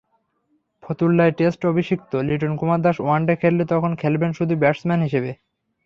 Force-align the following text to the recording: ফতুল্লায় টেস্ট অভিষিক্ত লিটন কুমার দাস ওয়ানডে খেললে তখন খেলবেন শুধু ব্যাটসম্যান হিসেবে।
ফতুল্লায় 0.83 1.33
টেস্ট 1.33 1.61
অভিষিক্ত 1.65 2.11
লিটন 2.27 2.53
কুমার 2.55 2.79
দাস 2.81 2.97
ওয়ানডে 3.01 3.33
খেললে 3.41 3.63
তখন 3.65 3.91
খেলবেন 4.01 4.31
শুধু 4.33 4.53
ব্যাটসম্যান 4.61 5.01
হিসেবে। 5.01 5.31